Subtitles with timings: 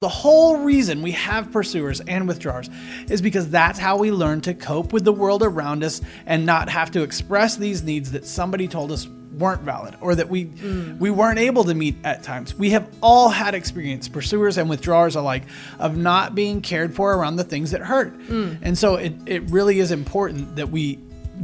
[0.00, 2.70] The whole reason we have pursuers and withdrawers
[3.10, 6.70] is because that's how we learn to cope with the world around us and not
[6.70, 10.98] have to express these needs that somebody told us weren't valid or that we mm.
[10.98, 12.54] we weren't able to meet at times.
[12.54, 15.42] We have all had experience, pursuers and withdrawers alike,
[15.78, 18.18] of not being cared for around the things that hurt.
[18.20, 18.58] Mm.
[18.62, 20.98] And so it, it really is important that we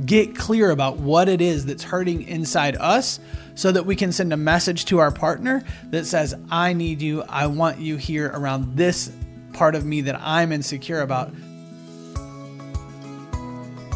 [0.05, 3.21] get clear about what it is that's hurting inside us
[3.55, 7.23] so that we can send a message to our partner that says, I need you,
[7.29, 9.11] I want you here around this
[9.55, 11.33] part of me that I'm insecure about.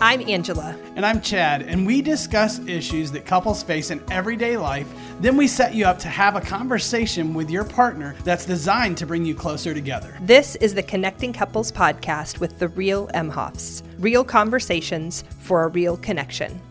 [0.03, 0.75] I'm Angela.
[0.97, 4.91] And I'm Chad, and we discuss issues that couples face in everyday life.
[5.21, 9.07] Then we set you up to have a conversation with your partner that's designed to
[9.07, 10.17] bring you closer together.
[10.23, 13.83] This is the Connecting Couples podcast with the real Emhoffs.
[13.99, 16.63] Real conversations for a real connection.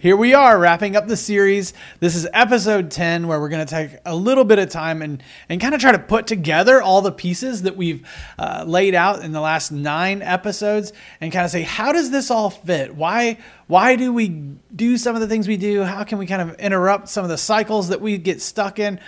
[0.00, 1.74] Here we are wrapping up the series.
[1.98, 5.22] This is episode 10, where we're going to take a little bit of time and,
[5.50, 9.22] and kind of try to put together all the pieces that we've uh, laid out
[9.22, 12.94] in the last nine episodes and kind of say, how does this all fit?
[12.94, 14.28] Why, why do we
[14.74, 15.82] do some of the things we do?
[15.82, 19.00] How can we kind of interrupt some of the cycles that we get stuck in?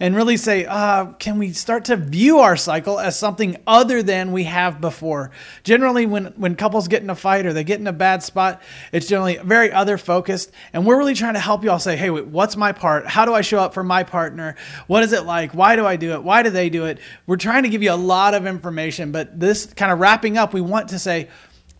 [0.00, 4.32] And really say, uh, can we start to view our cycle as something other than
[4.32, 5.30] we have before?
[5.64, 8.62] Generally, when, when couples get in a fight or they get in a bad spot,
[8.92, 10.52] it's generally very other focused.
[10.72, 13.06] And we're really trying to help you all say, hey, wait, what's my part?
[13.06, 14.54] How do I show up for my partner?
[14.86, 15.52] What is it like?
[15.52, 16.22] Why do I do it?
[16.22, 16.98] Why do they do it?
[17.26, 20.52] We're trying to give you a lot of information, but this kind of wrapping up,
[20.54, 21.28] we want to say,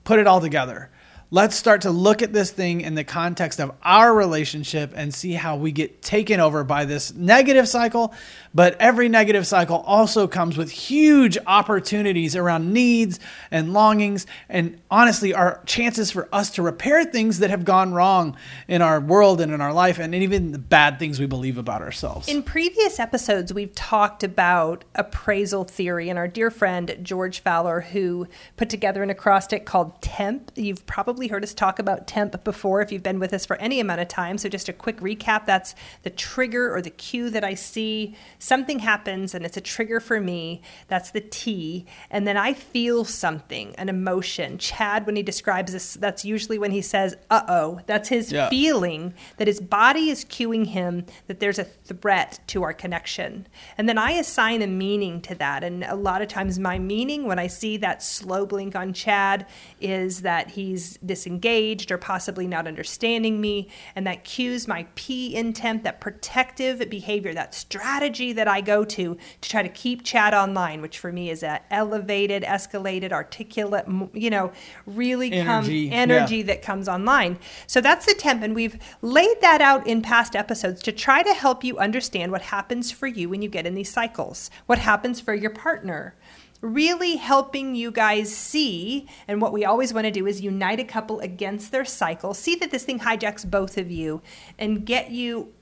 [0.05, 0.91] put it all together
[1.31, 5.35] let's start to look at this thing in the context of our relationship and see
[5.35, 8.15] how we get taken over by this negative cycle.
[8.55, 15.35] But every negative cycle also comes with huge opportunities around needs and longings, and honestly,
[15.35, 19.53] our chances for us to repair things that have gone wrong in our world and
[19.53, 22.27] in our life, and even the bad things we believe about ourselves.
[22.27, 28.27] In previous episodes, we've talked about appraisal theory, and our dear friend George Faller, who
[28.57, 30.53] put together an acrostic called TEMP.
[30.57, 33.57] You've probably probably heard us talk about temp before if you've been with us for
[33.57, 34.39] any amount of time.
[34.39, 35.75] So, just a quick recap that's
[36.05, 38.15] the trigger or the cue that I see.
[38.39, 40.63] Something happens and it's a trigger for me.
[40.87, 41.87] That's the T.
[42.09, 44.59] And then I feel something, an emotion.
[44.59, 47.81] Chad, when he describes this, that's usually when he says, uh oh.
[47.87, 48.49] That's his yeah.
[48.49, 53.49] feeling that his body is cueing him that there's a threat to our connection.
[53.77, 55.65] And then I assign a meaning to that.
[55.65, 59.47] And a lot of times, my meaning when I see that slow blink on Chad
[59.81, 63.69] is that he's disengaged or possibly not understanding me.
[63.97, 69.17] And that cues my P intent, that protective behavior, that strategy that I go to
[69.41, 74.31] to try to keep Chad online, which for me is that elevated, escalated, articulate, you
[74.31, 74.53] know,
[74.87, 76.45] really energy, come energy yeah.
[76.45, 77.39] that comes online.
[77.67, 78.43] So that's the temp.
[78.43, 82.43] And we've laid that out in past episodes to try to help you understand what
[82.43, 86.15] happens for you when you get in these cycles, what happens for your partner
[86.61, 90.85] really helping you guys see and what we always want to do is unite a
[90.85, 94.21] couple against their cycle see that this thing hijacks both of you
[94.59, 95.53] and get you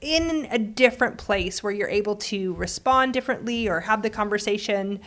[0.00, 4.98] in a different place where you're able to respond differently or have the conversation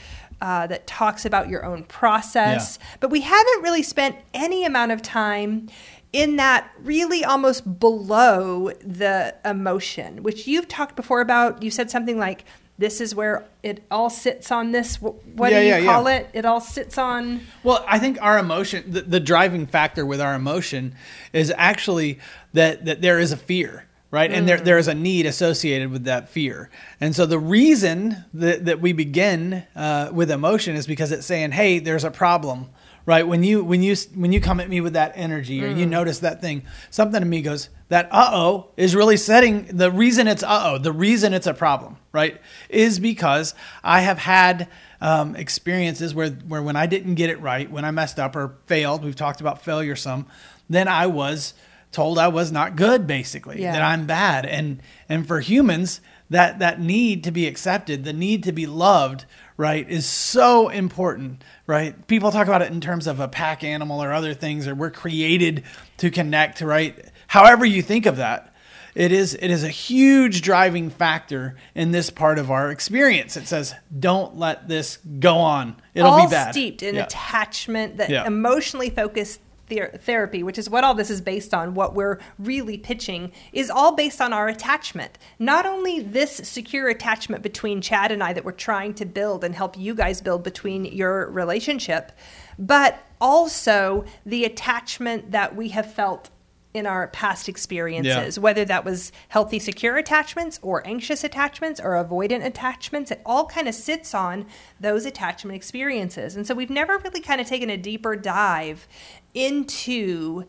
[0.42, 2.88] uh, that talks about your own process yeah.
[3.00, 5.68] but we haven't really spent any amount of time
[6.14, 12.20] in that really almost below the emotion which you've talked before about you said something
[12.20, 12.46] like
[12.80, 16.18] this is where it all sits on this what yeah, do you yeah, call yeah.
[16.18, 20.20] it it all sits on well i think our emotion the, the, driving factor with
[20.20, 20.96] our emotion
[21.34, 22.18] is actually
[22.54, 24.38] that that there is a fear right mm.
[24.38, 24.64] and there, mm.
[24.64, 28.94] there is a need associated with that fear and so the reason that, that we
[28.94, 32.70] begin uh, with emotion is because it's saying hey there's a problem
[33.06, 35.78] right when you when you when you come at me with that energy or mm.
[35.78, 40.28] you notice that thing something to me goes that uh-oh is really setting the reason
[40.28, 42.40] it's uh-oh the reason it's a problem right
[42.70, 44.68] is because i have had
[45.02, 48.56] um, experiences where where when i didn't get it right when i messed up or
[48.68, 50.28] failed we've talked about failure some
[50.70, 51.54] then i was
[51.92, 53.72] told i was not good basically yeah.
[53.72, 58.44] that i'm bad and and for humans that that need to be accepted the need
[58.44, 59.26] to be loved
[59.60, 62.08] right, is so important, right?
[62.08, 64.90] People talk about it in terms of a pack animal or other things, or we're
[64.90, 65.64] created
[65.98, 66.98] to connect, right?
[67.28, 68.56] However you think of that,
[68.96, 73.36] it is it is a huge driving factor in this part of our experience.
[73.36, 77.04] It says, "Don't let this go on; it'll All be bad." Steeped in yeah.
[77.04, 78.26] attachment, that yeah.
[78.26, 82.78] emotionally focused ther- therapy, which is what all this is based on, what we're really
[82.78, 85.18] pitching, is all based on our attachment.
[85.38, 89.56] Not only this secure attachment between Chad and I that we're trying to build and
[89.56, 92.12] help you guys build between your relationship,
[92.58, 96.30] but also the attachment that we have felt
[96.72, 98.42] in our past experiences, yeah.
[98.42, 103.10] whether that was healthy, secure attachments or anxious attachments or avoidant attachments.
[103.10, 104.46] It all kind of sits on
[104.80, 106.36] those attachment experiences.
[106.36, 108.88] And so we've never really kind of taken a deeper dive
[109.34, 110.46] into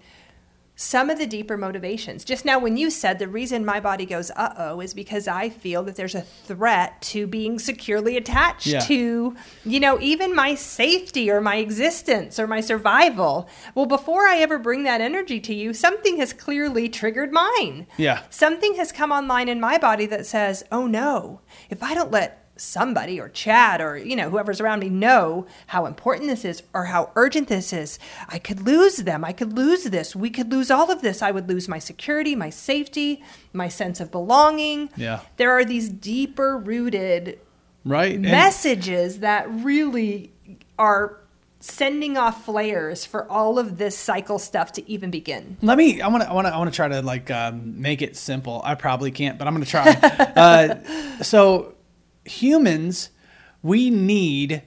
[0.80, 2.24] some of the deeper motivations.
[2.24, 5.50] Just now, when you said the reason my body goes, uh oh, is because I
[5.50, 8.80] feel that there's a threat to being securely attached yeah.
[8.80, 13.46] to, you know, even my safety or my existence or my survival.
[13.74, 17.86] Well, before I ever bring that energy to you, something has clearly triggered mine.
[17.98, 18.22] Yeah.
[18.30, 22.39] Something has come online in my body that says, oh no, if I don't let
[22.60, 26.86] somebody or Chad or you know whoever's around me know how important this is or
[26.86, 27.98] how urgent this is.
[28.28, 29.24] I could lose them.
[29.24, 30.14] I could lose this.
[30.14, 31.22] We could lose all of this.
[31.22, 33.22] I would lose my security, my safety,
[33.52, 34.90] my sense of belonging.
[34.96, 35.20] Yeah.
[35.36, 37.38] There are these deeper rooted
[37.84, 40.32] right messages and- that really
[40.78, 41.16] are
[41.62, 45.58] sending off flares for all of this cycle stuff to even begin.
[45.60, 46.00] Let me.
[46.00, 46.30] I want to.
[46.30, 46.54] I want to.
[46.54, 48.62] I want to try to like um, make it simple.
[48.64, 49.90] I probably can't, but I'm going to try.
[50.36, 51.74] uh, so
[52.24, 53.10] humans,
[53.62, 54.62] we need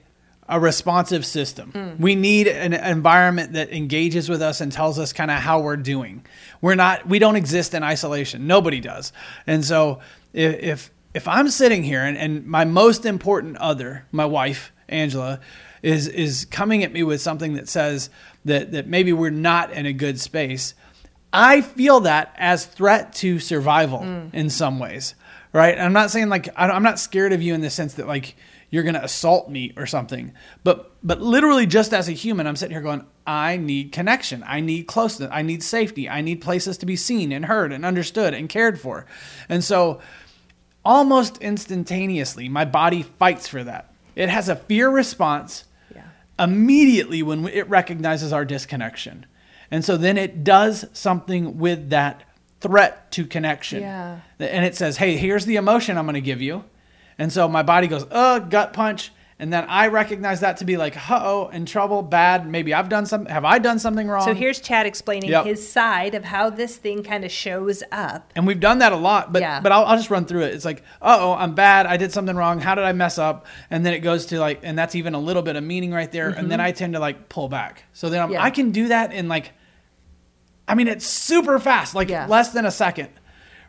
[0.48, 1.72] a responsive system.
[1.72, 2.00] Mm.
[2.00, 5.76] We need an environment that engages with us and tells us kind of how we're
[5.76, 6.24] doing.
[6.60, 8.46] We're not we don't exist in isolation.
[8.46, 9.12] Nobody does.
[9.46, 10.00] And so
[10.32, 15.40] if if, if I'm sitting here and, and my most important other, my wife, Angela,
[15.82, 18.10] is is coming at me with something that says
[18.44, 20.74] that that maybe we're not in a good space,
[21.32, 24.34] I feel that as threat to survival mm.
[24.34, 25.14] in some ways
[25.54, 25.78] right?
[25.78, 28.36] I'm not saying like I'm not scared of you in the sense that like
[28.70, 30.34] you're going to assault me or something,
[30.64, 34.60] but but literally just as a human, I'm sitting here going, I need connection, I
[34.60, 38.34] need closeness, I need safety, I need places to be seen and heard and understood
[38.34, 39.06] and cared for,
[39.48, 40.02] and so
[40.84, 43.94] almost instantaneously, my body fights for that.
[44.16, 45.64] It has a fear response
[45.94, 46.08] yeah.
[46.38, 49.26] immediately when it recognizes our disconnection.
[49.70, 52.22] And so then it does something with that
[52.60, 53.80] threat to connection.
[53.82, 54.20] Yeah.
[54.38, 56.64] And it says, hey, here's the emotion I'm going to give you.
[57.18, 59.12] And so my body goes, uh, gut punch.
[59.36, 62.48] And then I recognize that to be like, uh oh, in trouble, bad.
[62.48, 63.30] Maybe I've done something.
[63.32, 64.24] Have I done something wrong?
[64.24, 65.44] So here's Chad explaining yep.
[65.44, 68.32] his side of how this thing kind of shows up.
[68.36, 69.60] And we've done that a lot, but yeah.
[69.60, 70.54] but I'll, I'll just run through it.
[70.54, 71.86] It's like, uh oh, I'm bad.
[71.86, 72.60] I did something wrong.
[72.60, 73.46] How did I mess up?
[73.70, 76.10] And then it goes to like, and that's even a little bit of meaning right
[76.10, 76.30] there.
[76.30, 76.38] Mm-hmm.
[76.38, 76.68] And then mm-hmm.
[76.68, 77.82] I tend to like pull back.
[77.92, 78.42] So then yeah.
[78.42, 79.50] I can do that in like
[80.66, 82.26] I mean, it's super fast, like yeah.
[82.26, 83.10] less than a second,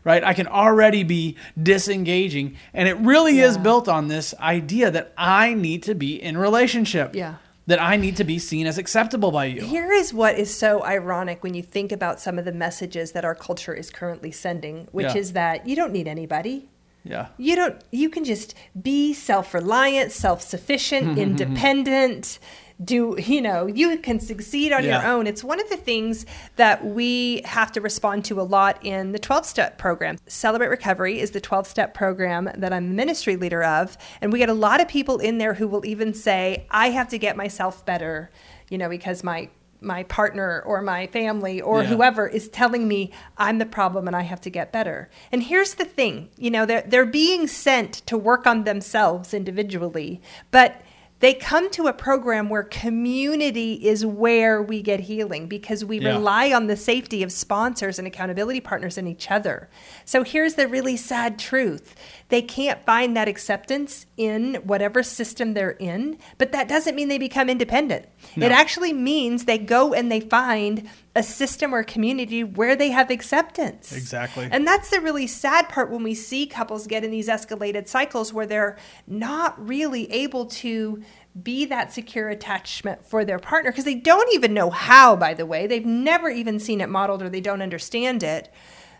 [0.04, 0.24] right?
[0.24, 2.56] I can already be disengaging.
[2.72, 3.46] And it really yeah.
[3.46, 7.14] is built on this idea that I need to be in relationship.
[7.14, 7.36] Yeah.
[7.68, 9.60] That I need to be seen as acceptable by you.
[9.60, 13.24] Here is what is so ironic when you think about some of the messages that
[13.24, 15.16] our culture is currently sending, which yeah.
[15.16, 16.68] is that you don't need anybody.
[17.02, 17.26] Yeah.
[17.38, 21.42] You don't you can just be self-reliant, self-sufficient, mm-hmm, mm-hmm, mm-hmm.
[21.42, 22.38] independent
[22.84, 25.00] do you know you can succeed on yeah.
[25.00, 26.26] your own it's one of the things
[26.56, 31.18] that we have to respond to a lot in the 12 step program celebrate recovery
[31.18, 34.54] is the 12 step program that i'm the ministry leader of and we get a
[34.54, 38.30] lot of people in there who will even say i have to get myself better
[38.68, 39.48] you know because my
[39.80, 41.88] my partner or my family or yeah.
[41.88, 45.10] whoever is telling me I'm the problem and I have to get better.
[45.30, 50.20] And here's the thing, you know, they're they're being sent to work on themselves individually,
[50.50, 50.80] but
[51.20, 56.10] they come to a program where community is where we get healing because we yeah.
[56.10, 59.70] rely on the safety of sponsors and accountability partners and each other.
[60.04, 61.94] So here's the really sad truth
[62.28, 67.18] they can't find that acceptance in whatever system they're in, but that doesn't mean they
[67.18, 68.06] become independent.
[68.34, 68.46] No.
[68.46, 73.10] It actually means they go and they find a system or community where they have
[73.10, 73.90] acceptance.
[73.90, 74.46] Exactly.
[74.52, 78.34] And that's the really sad part when we see couples get in these escalated cycles
[78.34, 81.02] where they're not really able to
[81.42, 85.46] be that secure attachment for their partner because they don't even know how, by the
[85.46, 85.66] way.
[85.66, 88.52] They've never even seen it modeled or they don't understand it.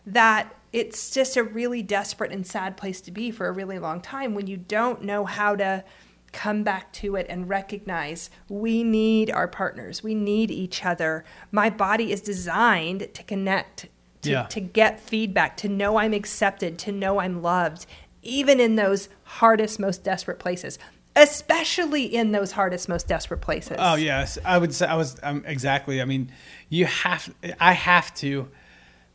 [0.06, 4.00] That it's just a really desperate and sad place to be for a really long
[4.00, 5.84] time when you don't know how to
[6.32, 10.02] come back to it and recognize we need our partners.
[10.02, 11.24] We need each other.
[11.50, 13.86] My body is designed to connect,
[14.22, 14.42] to, yeah.
[14.44, 17.86] to get feedback, to know I'm accepted, to know I'm loved,
[18.22, 20.78] even in those hardest, most desperate places.
[21.14, 23.78] Especially in those hardest, most desperate places.
[23.80, 26.02] Oh yes, I would say I was um, exactly.
[26.02, 26.30] I mean,
[26.68, 27.34] you have.
[27.58, 28.50] I have to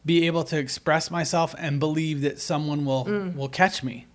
[0.03, 3.35] be able to express myself and believe that someone will mm.
[3.35, 4.07] will catch me,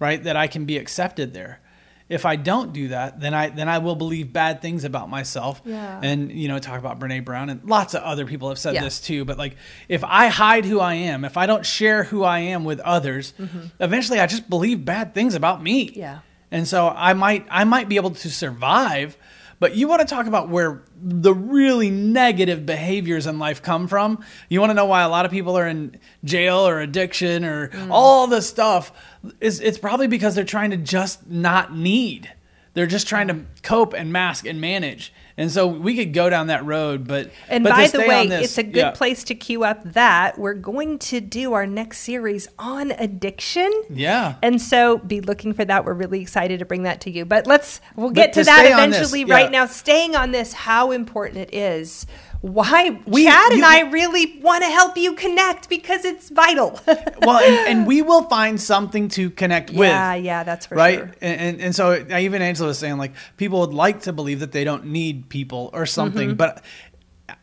[0.00, 0.20] right?
[0.24, 1.60] That I can be accepted there.
[2.08, 5.60] If I don't do that, then I then I will believe bad things about myself.
[5.64, 6.00] Yeah.
[6.02, 8.82] And you know, talk about Brene Brown and lots of other people have said yeah.
[8.82, 9.24] this too.
[9.24, 9.56] But like,
[9.88, 13.34] if I hide who I am, if I don't share who I am with others,
[13.38, 13.66] mm-hmm.
[13.78, 15.92] eventually I just believe bad things about me.
[15.94, 16.20] Yeah.
[16.50, 19.18] And so I might I might be able to survive,
[19.60, 24.24] But you want to talk about where the really negative behaviors in life come from?
[24.48, 27.68] You want to know why a lot of people are in jail or addiction or
[27.68, 27.88] mm.
[27.90, 28.92] all this stuff?
[29.40, 32.32] Is it's probably because they're trying to just not need.
[32.74, 35.12] They're just trying to cope and mask and manage.
[35.36, 38.44] And so we could go down that road, but And but by the way, this-
[38.44, 38.90] it's a good yeah.
[38.90, 40.36] place to queue up that.
[40.36, 43.70] We're going to do our next series on addiction.
[43.88, 44.34] Yeah.
[44.42, 45.84] And so be looking for that.
[45.84, 47.24] We're really excited to bring that to you.
[47.24, 49.34] But let's we'll But get to, to that eventually yeah.
[49.34, 49.66] right now.
[49.66, 52.04] Staying on this, how important it is.
[52.40, 56.78] Why We- Chad and you- I really want to help you connect because it's vital.
[56.86, 59.88] well, and, and we will find something to connect with.
[59.88, 61.14] yeah, yeah, that's for right sure.
[61.20, 64.52] and, and and so even angela was saying like people would like to believe that
[64.52, 66.36] they don't need people or something Mm-hmm.
[66.36, 66.62] but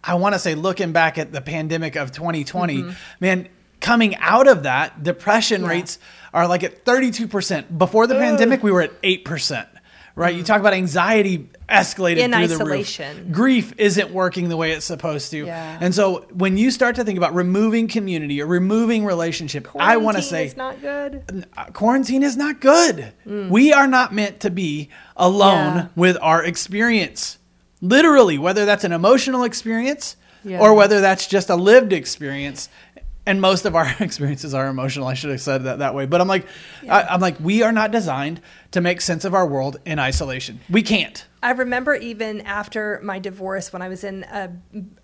[0.03, 2.91] i want to say looking back at the pandemic of 2020 Mm-hmm.
[3.19, 3.47] man
[3.81, 5.99] coming out of that depression rates
[6.33, 9.67] are like at 32% before the pandemic we were at 8%
[10.15, 12.23] right you talk about anxiety escalated Mm.
[12.23, 13.15] In through isolation.
[13.17, 15.77] the roof grief isn't working the way it's supposed to Yeah.
[15.81, 20.17] and so when you start to think about removing community or removing relationship i want
[20.17, 21.45] to Quarantine say it's not good.
[21.57, 23.11] uh, quarantine is not good.
[23.25, 25.75] We are not meant to be alone Mm.
[25.75, 25.87] Yeah.
[25.95, 27.37] with our experience.
[27.81, 30.59] Literally, whether that's an emotional experience Yeah.
[30.59, 32.69] or whether that's just a lived experience.
[33.25, 35.07] And most of our experiences are emotional.
[35.07, 36.05] I should have said that that way.
[36.05, 36.47] But I'm like,
[36.89, 38.41] I, I'm like, we are not designed
[38.71, 40.59] to make sense of our world in isolation.
[40.69, 41.25] We can't.
[41.45, 44.47] I remember even after my divorce, when I was in uh,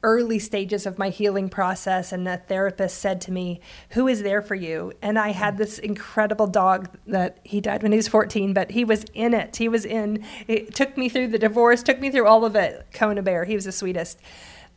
[0.02, 3.62] early stages of my healing process, and a therapist said to me,
[3.92, 7.92] "Who is there for you?" And I had this incredible dog that he died when
[7.92, 9.58] he was 14, but he was in it.
[9.58, 10.26] He was in.
[10.48, 12.88] It took me through the divorce, took me through all of it.
[12.92, 14.20] Kona Bear, he was the sweetest.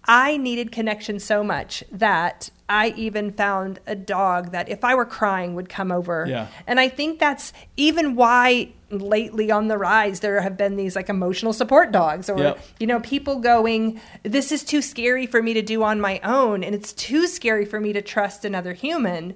[0.06, 5.04] I needed connection so much that I even found a dog that if I were
[5.04, 6.26] crying would come over.
[6.28, 6.48] Yeah.
[6.66, 11.08] And I think that's even why lately on the rise there have been these like
[11.08, 12.64] emotional support dogs or Yep.
[12.78, 16.62] you know people going this is too scary for me to do on my own
[16.62, 19.34] and it's too scary for me to trust another human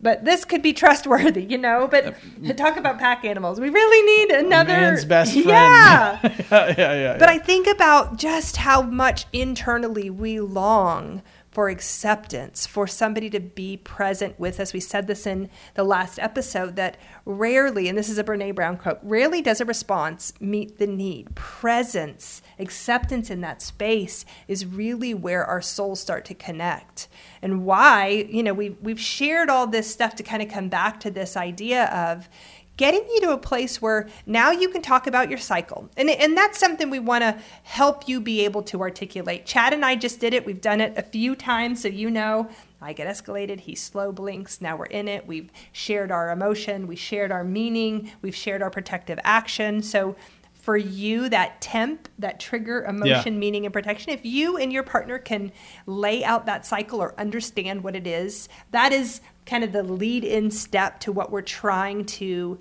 [0.00, 2.16] but this could be trustworthy you know but
[2.56, 5.46] talk about pack animals we really need another Man's best friend.
[5.46, 7.16] yeah yeah, yeah, yeah.
[7.18, 11.22] but I think about just how much internally we long
[11.56, 14.74] for acceptance, for somebody to be present with us.
[14.74, 18.76] We said this in the last episode that rarely, and this is a Brene Brown
[18.76, 21.34] quote, rarely does a response meet the need.
[21.34, 27.08] Presence, acceptance in that space is really where our souls start to connect.
[27.40, 31.00] And why, you know, we've, we've shared all this stuff to kind of come back
[31.00, 32.28] to this idea of
[32.76, 35.88] getting you to a place where now you can talk about your cycle.
[35.96, 39.46] And, and that's something we want to help you be able to articulate.
[39.46, 40.44] Chad and I just did it.
[40.44, 42.48] We've done it a few times, so you know
[42.80, 44.60] I get escalated, he slow blinks.
[44.60, 45.26] Now we're in it.
[45.26, 49.82] We've shared our emotion, we shared our meaning, we've shared our protective action.
[49.82, 50.14] So
[50.52, 55.16] for you, that temp, that trigger emotion, meaning, and protection, if you and your partner
[55.16, 55.52] can
[55.86, 60.24] lay out that cycle or understand what it is, that is kind of the lead
[60.24, 62.58] in step to what we're trying to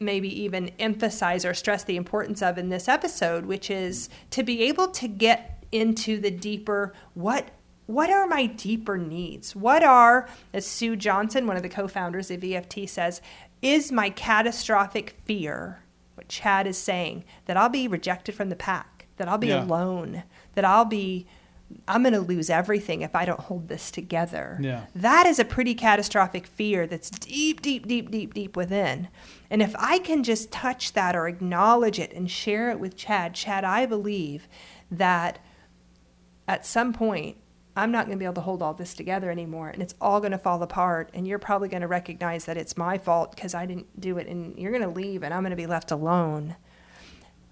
[0.00, 4.62] maybe even emphasize or stress the importance of in this episode, which is to be
[4.62, 7.50] able to get into the deeper what
[7.86, 9.54] what are my deeper needs?
[9.54, 13.20] What are, as Sue Johnson, one of the co-founders of EFT says,
[13.60, 15.80] is my catastrophic fear,
[16.14, 19.64] what Chad is saying, that I'll be rejected from the pack, that I'll be Yeah.
[19.64, 20.22] alone,
[20.54, 21.26] that I'll be
[21.86, 24.58] I'm going to lose everything if I don't hold this together.
[24.60, 24.86] Yeah.
[24.94, 29.08] That is a pretty catastrophic fear that's deep, deep, deep, deep, deep within.
[29.50, 33.34] And if I can just touch that or acknowledge it and share it with Chad,
[33.34, 34.48] Chad, I believe
[34.90, 35.38] that
[36.48, 37.36] at some point,
[37.76, 40.20] I'm not going to be able to hold all this together anymore and it's all
[40.20, 41.10] going to fall apart.
[41.12, 44.28] And you're probably going to recognize that it's my fault because I didn't do it.
[44.28, 46.56] And you're going to leave and I'm going to be left alone.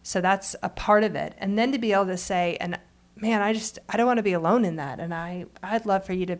[0.02, 1.34] So that's a part of it.
[1.38, 2.78] And then to be able to say, and
[3.22, 5.00] man, I just, I don't want to be alone in that.
[5.00, 6.38] And I, I'd love for you to,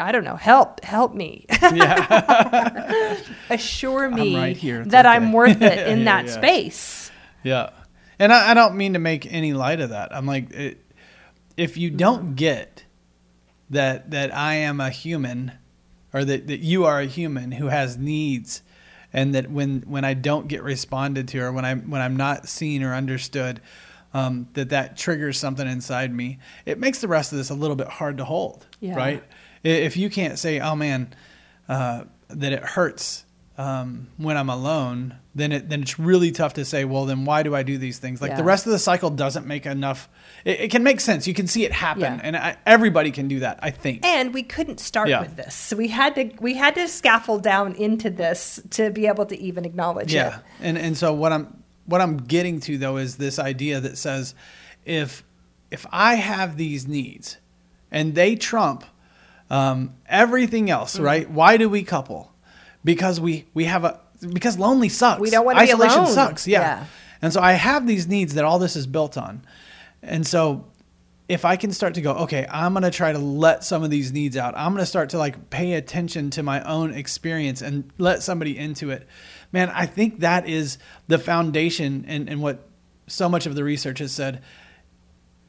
[0.00, 1.44] I don't know, help, help me.
[3.50, 4.82] Assure me right here.
[4.82, 5.14] It's that okay.
[5.16, 6.32] I'm worth it in Yeah, that yeah.
[6.32, 7.10] space.
[7.42, 7.70] Yeah.
[8.18, 10.14] And I, I don't mean to make any light of that.
[10.14, 10.80] I'm like, it,
[11.56, 12.34] if you don't Mm-hmm.
[12.34, 12.84] get
[13.70, 15.52] that that I am a human,
[16.14, 18.62] or that, that you are a human who has needs,
[19.12, 22.48] and that when when I don't get responded to, or when I'm when I'm not
[22.48, 23.60] seen or understood,
[24.14, 26.38] um, that that triggers something inside me.
[26.64, 28.94] It makes the rest of this a little bit hard to hold, Yeah.
[28.96, 29.22] right?
[29.62, 31.12] If you can't say, "Oh man,"
[31.68, 33.24] uh, that it hurts
[33.58, 37.42] um, when I'm alone, then it then it's really tough to say, well, then why
[37.42, 38.20] do I do these things?
[38.20, 40.08] Like the rest of the cycle doesn't make enough.
[40.44, 41.26] It, it can make sense.
[41.26, 42.20] You can see it happen, Yeah.
[42.22, 43.58] and I, everybody can do that.
[43.62, 44.04] I think.
[44.04, 45.22] And we couldn't start Yeah.
[45.22, 45.54] with this.
[45.54, 49.38] So we had to we had to scaffold down into this to be able to
[49.40, 50.30] even acknowledge yeah, it.
[50.60, 53.96] Yeah, and and so what I'm what I'm getting to though is this idea that
[53.98, 54.34] says
[54.84, 55.22] if
[55.70, 57.38] if I have these needs
[57.90, 58.84] and they trump
[59.50, 61.04] um, everything else, Mm-hmm.
[61.04, 61.30] right?
[61.30, 62.32] Why do we couple?
[62.84, 64.00] Because we we have a
[64.32, 65.20] because lonely sucks.
[65.20, 66.12] We don't wanna be Isolation alone.
[66.12, 66.46] sucks.
[66.46, 66.60] Yeah.
[66.60, 66.84] Yeah.
[67.22, 69.42] And so I have these needs that all this is built on.
[70.02, 70.66] And so
[71.28, 73.90] if I can start to go, okay, I'm going to try to let some of
[73.90, 74.54] these needs out.
[74.56, 78.56] I'm going to start to like pay attention to my own experience and let somebody
[78.56, 79.08] into it.
[79.52, 82.68] Man, I think that is the foundation and, and what
[83.06, 84.42] so much of the research has said.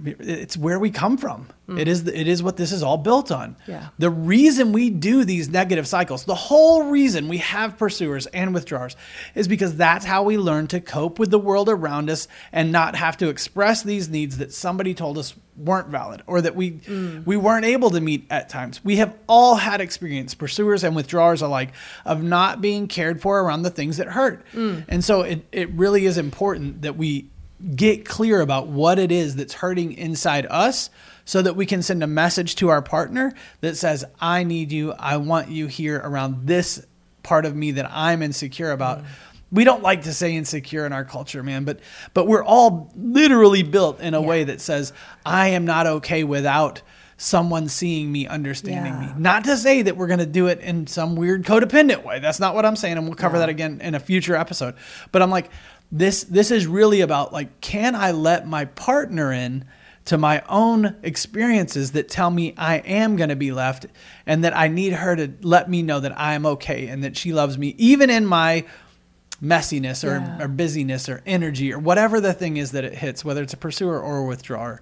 [0.03, 1.47] It's where we come from.
[1.67, 1.79] Mm.
[1.79, 3.55] It is it is what this is all built on.
[3.67, 3.89] Yeah.
[3.97, 8.95] The reason we do these negative cycles, the whole reason we have pursuers and withdrawers
[9.33, 12.95] is because that's how we learn to cope with the world around us and not
[12.95, 17.25] have to express these needs that somebody told us weren't valid or that we mm.
[17.25, 18.83] we weren't able to meet at times.
[18.85, 21.73] We have all had experience, pursuers and withdrawers alike,
[22.05, 24.45] of not being cared for around the things that hurt.
[24.53, 24.85] Mm.
[24.87, 27.29] And so it, it really is important that we
[27.75, 30.89] get clear about what it is that's hurting inside us
[31.25, 34.93] so that we can send a message to our partner that says, I need you.
[34.93, 36.85] I want you here around this
[37.23, 39.03] part of me that I'm insecure about.
[39.51, 41.79] We don't like to say insecure in our culture, man, but
[42.13, 44.93] but we're all literally built in a way that says,
[45.25, 46.81] I am not okay without
[47.19, 49.07] someone seeing me, understanding Yeah.
[49.07, 49.13] me.
[49.17, 52.19] Not to say that we're going to do it in some weird codependent way.
[52.19, 54.75] That's not what I'm saying, and we'll cover that again in a future episode.
[55.11, 55.49] But I'm like,
[55.91, 59.65] this this is really about like, can I let my partner in
[60.05, 63.87] to my own experiences that tell me I am going to be left,
[64.25, 67.17] and that I need her to let me know that I am okay and that
[67.17, 68.65] she loves me, even in my
[69.43, 70.43] messiness or, Yeah.
[70.43, 73.57] or busyness or energy or whatever the thing is that it hits, whether it's a
[73.57, 74.81] pursuer or a withdrawer,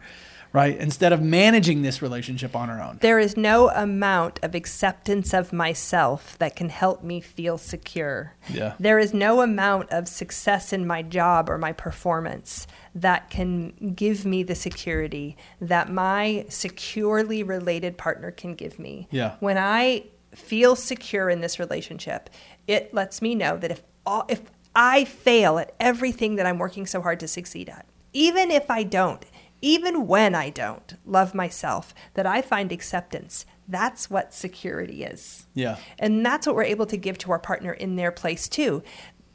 [0.54, 0.78] right?
[0.78, 2.98] Instead of managing this relationship on our own.
[3.02, 8.34] There is no amount of acceptance of myself that can help me feel secure.
[8.50, 8.74] Yeah.
[8.80, 14.25] There is no amount of success in my job or my performance that can give
[14.25, 19.08] me the security that my securely related partner can give me.
[19.12, 19.36] Yeah.
[19.40, 22.30] When I feel secure in this relationship,
[22.68, 24.42] it lets me know that if all, if
[24.75, 28.84] I fail at everything that I'm working so hard to succeed at, even if I
[28.84, 29.24] don't,
[29.65, 33.47] even when I don't love myself, that I find acceptance.
[33.67, 35.47] That's what security is.
[35.56, 35.78] Yeah.
[35.97, 38.84] And that's what we're able to give to our partner in their place too.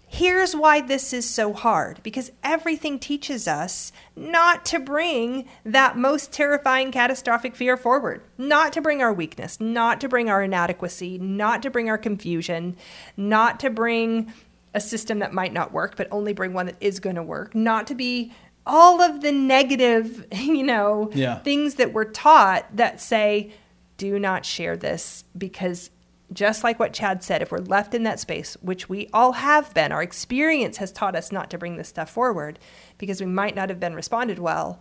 [0.07, 6.31] Here's why this is so hard because everything teaches us not to bring that most
[6.31, 11.61] terrifying catastrophic fear forward, not to bring our weakness, not to bring our inadequacy, not
[11.63, 12.77] to bring our confusion,
[13.17, 14.33] not to bring
[14.75, 17.53] a system that might not work, but only bring one that is going to work,
[17.53, 18.33] not to be
[18.71, 21.41] all of the negative, you know, Yeah.
[21.41, 23.53] things that we're taught that say,
[23.97, 25.91] do not share this because
[26.33, 29.75] just like what Chad said, if we're left in that space, which we all have
[29.75, 32.59] been, our experience has taught us not to bring this stuff forward
[32.99, 34.79] because we might not have been responded well.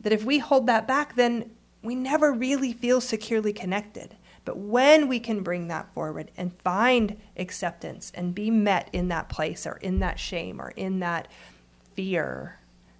[0.00, 1.50] That if we hold that back, then
[1.82, 4.16] we never really feel securely connected.
[4.46, 9.28] But when we can bring that forward and find acceptance and be met in that
[9.28, 11.28] place or in that shame or in that
[11.94, 12.56] fear,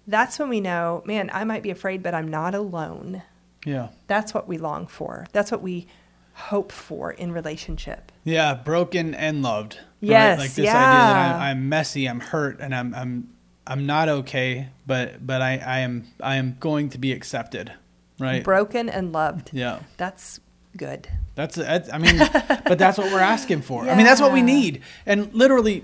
[0.07, 3.23] that's when we know, man, I might be afraid, but I'm not alone.
[3.65, 3.89] Yeah.
[4.07, 5.27] That's what we long for.
[5.31, 5.87] That's what we
[6.33, 8.11] hope for in relationship.
[8.23, 9.79] Yeah, broken and loved.
[9.99, 11.35] Yes, Like this idea that.
[11.35, 13.29] I'm, I'm messy, I'm hurt, and I'm I'm
[13.67, 17.71] I'm not okay, but but I, I am I am going to be accepted.
[18.19, 18.43] Right.
[18.43, 19.51] Broken and loved.
[19.53, 19.79] Yeah.
[19.97, 20.39] That's
[20.77, 21.07] good.
[21.35, 23.83] That's, that's I mean, but that's what we're asking for.
[23.83, 24.81] I mean, that's what we need.
[25.05, 25.83] And literally,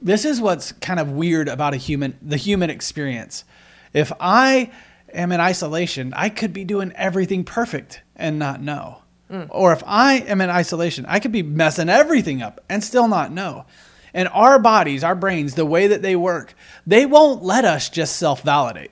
[0.00, 3.44] this is what's kind of weird about a human, the human experience.
[3.92, 4.70] If I
[5.12, 9.02] am in isolation, I could be doing everything perfect and not know.
[9.30, 9.44] Hmm.
[9.50, 13.32] Or if I am in isolation, I could be messing everything up and still not
[13.32, 13.66] know.
[14.14, 16.54] And our bodies, our brains, the way that they work,
[16.86, 18.90] they won't let us just self validate.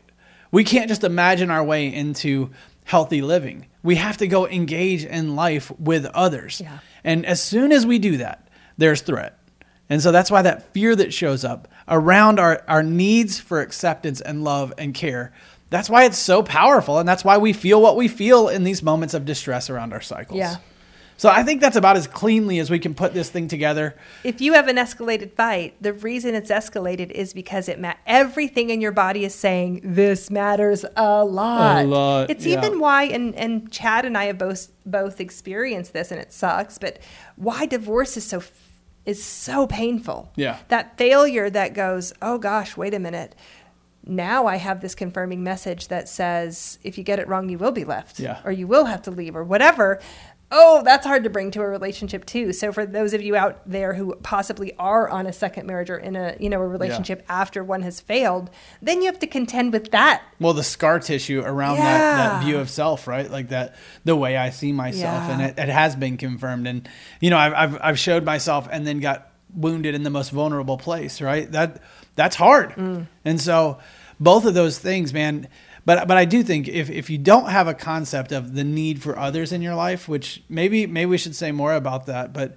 [0.53, 2.51] We can't just imagine our way into
[2.85, 3.67] healthy living.
[3.83, 6.61] We have to go engage in life with others.
[6.61, 6.79] Yeah.
[7.03, 9.39] And as soon as we do that, there's threat.
[9.89, 14.21] And so that's why that fear that shows up around our, our needs for acceptance
[14.21, 15.33] and love and care,
[15.71, 16.99] that's why it's so powerful.
[16.99, 20.01] And that's why we feel what we feel in these moments of distress around our
[20.01, 20.39] cycles.
[20.39, 20.57] Yeah.
[21.19, 23.97] So I think that's about as cleanly as we can put this thing together.
[24.23, 28.69] If you have an escalated fight, the reason it's escalated is because it ma- everything
[28.69, 31.85] in your body is saying this matters a lot.
[31.85, 32.59] A lot, It's yeah.
[32.59, 36.77] even why and and Chad and I have both both experienced this and it sucks,
[36.77, 36.99] but
[37.37, 38.41] why divorce is so
[39.07, 40.31] is so painful.
[40.37, 40.59] Yeah.
[40.69, 43.35] That failure that goes, "Oh gosh, wait a minute.
[44.05, 47.73] Now I have this confirming message that says if you get it wrong, you will
[47.73, 48.39] be left Yeah.
[48.45, 50.01] or you will have to leave or whatever."
[50.49, 52.53] Oh, that's hard to bring to a relationship too.
[52.53, 55.97] So for those of you out there who possibly are on a second marriage or
[55.99, 59.73] in a you know a relationship after one has failed, then you have to contend
[59.73, 60.23] with that.
[60.39, 61.99] Well, the scar tissue around that,
[62.39, 63.29] that view of self, right?
[63.29, 65.33] Like that, the way I see myself, Yeah.
[65.33, 66.69] and it, it has been confirmed.
[66.69, 66.89] And
[67.21, 70.79] you know, I've, I've I've showed myself, and then got wounded in the most vulnerable
[70.79, 71.51] place, right?
[71.51, 71.83] That
[72.15, 72.71] that's hard.
[72.77, 73.09] Mm.
[73.25, 73.79] And so,
[74.21, 75.49] both of those things, man.
[75.87, 79.01] But but I do think if if you don't have a concept of the need
[79.01, 82.57] for others in your life, which maybe maybe we should say more about that, but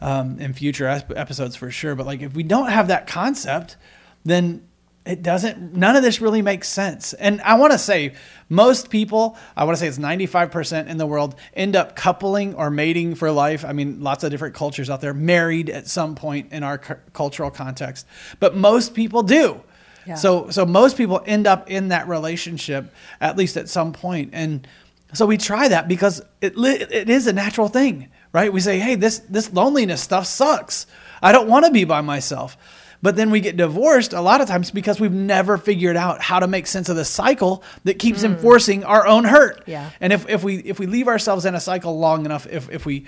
[0.00, 1.94] um, in future ep- episodes for sure.
[1.94, 3.76] But like if we don't have that concept,
[4.24, 4.66] then
[5.04, 7.12] it doesn't none of this really makes sense.
[7.14, 8.14] And i want to say
[8.48, 12.70] most people i want to say it's 95% in the world end up coupling or
[12.70, 13.64] mating for life.
[13.64, 16.96] I mean lots of different cultures out there married at some point in our cu-
[17.12, 18.06] cultural context.
[18.40, 19.62] But most people do
[20.06, 20.14] Yeah.
[20.14, 24.66] so so most people end up in that relationship at least at some point and
[25.12, 28.94] so we try that because it it is a natural thing right we say hey
[28.94, 30.86] this this loneliness stuff sucks
[31.22, 32.56] i don't want to be by myself
[33.02, 36.40] but then we get divorced a lot of times because we've never figured out how
[36.40, 39.60] to make sense of the cycle that keeps enforcing our own hurt.
[39.60, 39.68] Mm.
[39.68, 39.90] Yeah.
[40.00, 42.84] And if, if we if we leave ourselves in a cycle long enough, if if
[42.84, 43.06] we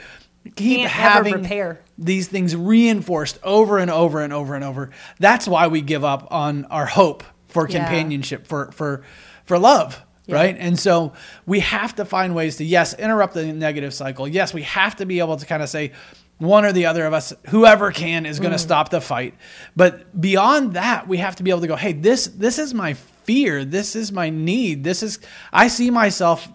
[0.57, 1.81] keep Can't having repair.
[2.05, 6.29] These things reinforced over and over and over and over, that's why we give up
[6.31, 7.79] on our hope for Yeah.
[7.79, 9.03] companionship, for for
[9.45, 10.03] for love.
[10.27, 10.37] Yeah.
[10.37, 10.57] Right.
[10.59, 11.15] And so
[11.47, 14.29] we have to find ways to, yes, interrupt the negative cycle.
[14.29, 15.91] Yes, we have to be able to kind of say,
[16.39, 18.61] one or the other of us, whoever can, is going to mm.
[18.61, 19.35] stop the fight.
[19.77, 22.95] But beyond that, we have to be able to go, hey, this this is my
[22.95, 23.65] fear.
[23.65, 24.85] This is my need.
[24.85, 25.19] This is
[25.53, 26.49] I see myself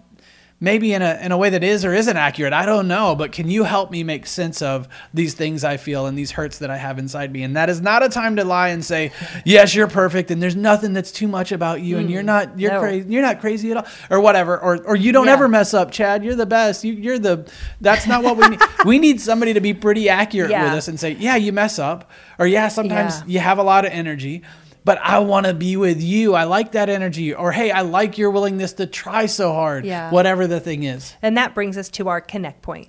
[0.60, 2.52] maybe in a in a way that is or isn't accurate.
[2.52, 6.06] I don't know, but can you help me make sense of these things I feel
[6.06, 7.42] and these hurts that I have inside me?
[7.42, 9.12] And that is not a time to lie and say,
[9.44, 12.26] "Yes, you're perfect and there's nothing that's too much about you and you're hmm.
[12.26, 12.80] not you're no.
[12.80, 13.08] crazy.
[13.08, 14.58] You're not crazy at all." Or whatever.
[14.58, 15.34] Or or you don't Yeah.
[15.34, 16.24] ever mess up, Chad.
[16.24, 16.84] You're the best.
[16.84, 17.48] You, you're the
[17.80, 18.60] that's not what we need.
[18.84, 20.64] we need somebody to be pretty accurate Yeah.
[20.64, 23.24] with us and say, "Yeah, you mess up." Or, "Yeah, sometimes Yeah.
[23.26, 24.42] you have a lot of energy."
[24.88, 26.34] But I want to be with you.
[26.34, 27.34] I like that energy.
[27.34, 29.84] Or, hey, I like your willingness to try so hard.
[29.84, 30.10] Yeah.
[30.10, 31.14] Whatever the thing is.
[31.20, 32.88] And that brings us to our Connect Point.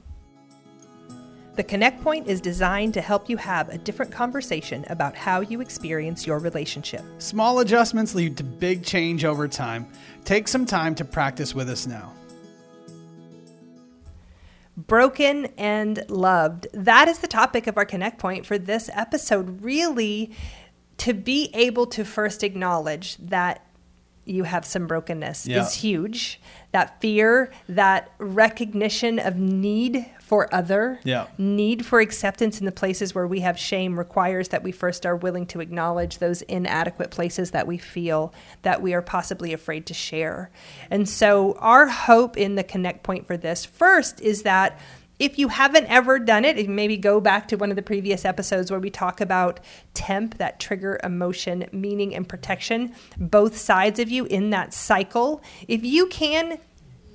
[1.55, 5.59] The Connect Point is designed to help you have a different conversation about how you
[5.59, 7.01] experience your relationship.
[7.17, 9.85] Small adjustments lead to big change over time.
[10.23, 12.13] Take some time to practice with us now.
[14.77, 16.67] Broken and loved.
[16.71, 19.61] That is the topic of our Connect Point for this episode.
[19.61, 20.31] Really,
[20.99, 23.65] to be able to first acknowledge that
[24.25, 25.61] you have some brokenness Yeah.
[25.63, 26.39] is huge.
[26.71, 31.25] That fear, that recognition of need for other, Yeah.
[31.39, 35.15] need for acceptance in the places where we have shame requires that we first are
[35.15, 38.31] willing to acknowledge those inadequate places that we feel
[38.61, 40.51] that we are possibly afraid to share.
[40.91, 44.77] And so, our hope in the connect point for this first is that
[45.19, 48.71] if you haven't ever done it, maybe go back to one of the previous episodes
[48.71, 49.59] where we talk about
[49.93, 55.43] temp, that trigger emotion, meaning, and protection, both sides of you in that cycle.
[55.67, 56.59] If you can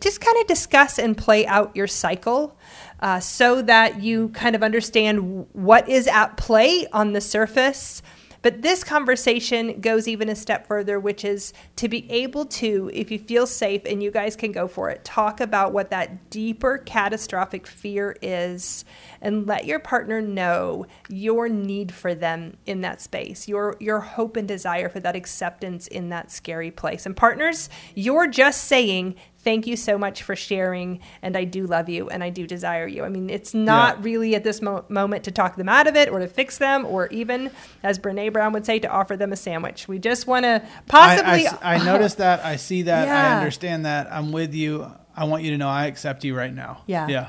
[0.01, 2.59] just kind of discuss and play out your cycle
[3.01, 8.03] uh, so that you kind of understand what is at play on the surface.
[8.45, 13.11] But this conversation goes even a step further, which is to be able to, if
[13.11, 16.77] you feel safe and you guys can go for it, talk about what that deeper
[16.77, 18.85] catastrophic fear is
[19.23, 24.37] and let your partner know your need for them in that space, your, your hope
[24.37, 27.07] and desire for that acceptance in that scary place.
[27.07, 31.89] And partners, you're just saying, thank you so much for sharing and i do love
[31.89, 34.05] you and i do desire you i mean it's not Yeah.
[34.05, 36.85] really at this mo- moment to talk them out of it or to fix them
[36.87, 37.51] or even
[37.83, 41.47] as brene brown would say to offer them a sandwich we just want to possibly
[41.47, 42.45] I, I, I noticed that.
[42.45, 43.09] I see that.
[43.09, 44.11] I understand that.
[44.13, 44.91] I'm with you.
[45.17, 46.83] I want you to know I accept you right now.
[46.87, 47.07] Yeah.
[47.09, 47.29] Yeah.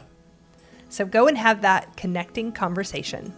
[0.89, 3.33] so go and have that connecting conversation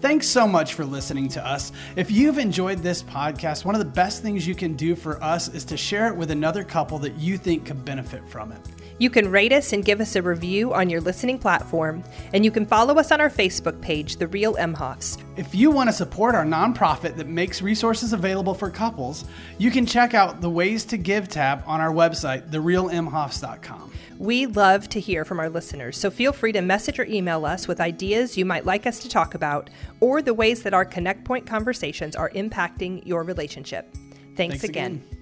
[0.00, 1.72] Thanks so much for listening to us.
[1.94, 5.48] If you've enjoyed this podcast, one of the best things you can do for us
[5.48, 8.60] is to share it with another couple that you think could benefit from it.
[8.98, 12.02] you can rate us and give us a review on your listening platform
[12.34, 15.88] and you can follow us on our facebook page the real emhoffs If you want
[15.88, 19.24] to support our nonprofit that makes resources available for couples,
[19.58, 23.89] you can check out the Ways to Give tab on our website, therealemhoffs.com.
[24.20, 27.66] We love to hear from our listeners, so feel free to message or email us
[27.66, 31.24] with ideas you might like us to talk about or the ways that our Connect
[31.24, 33.90] Point conversations are impacting your relationship.
[34.36, 35.02] Thanks, Thanks again.
[35.08, 35.19] again.